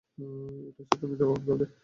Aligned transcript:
এটাই 0.69 0.85
সত্য-মিথ্যা 0.89 1.25
প্রমাণ 1.25 1.41
করবে! 1.47 1.65